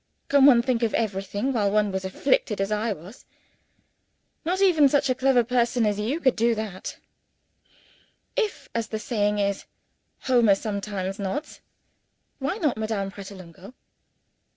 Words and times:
Can 0.29 0.47
one 0.47 0.63
think 0.63 0.81
of 0.81 0.95
everything 0.95 1.53
while 1.53 1.69
one 1.69 1.93
is 1.93 2.03
afflicted, 2.03 2.59
as 2.59 2.71
I 2.71 2.91
was? 2.91 3.23
Not 4.43 4.59
even 4.59 4.89
such 4.89 5.11
a 5.11 5.13
clever 5.13 5.43
person 5.43 5.85
as 5.85 5.99
You 5.99 6.19
can 6.19 6.33
do 6.33 6.55
that. 6.55 6.97
If, 8.35 8.67
as 8.73 8.87
the 8.87 8.97
saying 8.97 9.37
is, 9.37 9.65
"Homer 10.21 10.55
sometimes 10.55 11.19
nods" 11.19 11.61
why 12.39 12.57
not 12.57 12.77
Madame 12.77 13.11
Pratolungo? 13.11 13.75